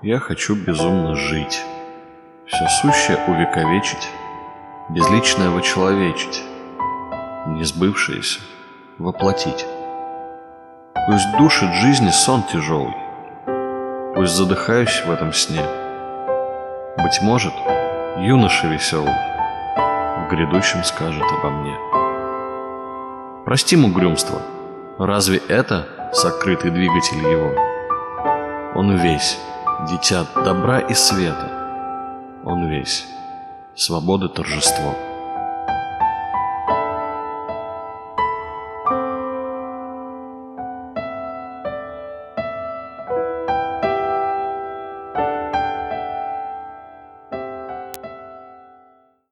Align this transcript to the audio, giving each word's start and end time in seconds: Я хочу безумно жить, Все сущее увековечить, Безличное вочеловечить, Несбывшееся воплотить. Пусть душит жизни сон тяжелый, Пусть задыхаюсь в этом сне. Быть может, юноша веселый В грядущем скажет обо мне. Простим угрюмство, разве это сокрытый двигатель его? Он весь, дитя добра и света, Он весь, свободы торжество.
Я 0.00 0.20
хочу 0.20 0.54
безумно 0.54 1.16
жить, 1.16 1.60
Все 2.46 2.68
сущее 2.80 3.18
увековечить, 3.26 4.08
Безличное 4.90 5.50
вочеловечить, 5.50 6.44
Несбывшееся 7.48 8.38
воплотить. 8.98 9.66
Пусть 11.08 11.36
душит 11.36 11.74
жизни 11.74 12.10
сон 12.10 12.44
тяжелый, 12.44 12.94
Пусть 14.14 14.36
задыхаюсь 14.36 15.02
в 15.04 15.10
этом 15.10 15.32
сне. 15.32 15.64
Быть 16.98 17.20
может, 17.20 17.54
юноша 18.18 18.68
веселый 18.68 19.10
В 19.10 20.28
грядущем 20.30 20.84
скажет 20.84 21.24
обо 21.40 21.50
мне. 21.50 21.76
Простим 23.44 23.84
угрюмство, 23.84 24.40
разве 24.96 25.38
это 25.48 25.88
сокрытый 26.12 26.70
двигатель 26.70 27.18
его? 27.18 27.67
Он 28.78 28.96
весь, 28.96 29.36
дитя 29.88 30.24
добра 30.36 30.78
и 30.78 30.94
света, 30.94 31.50
Он 32.44 32.68
весь, 32.68 33.06
свободы 33.74 34.28
торжество. 34.28 34.94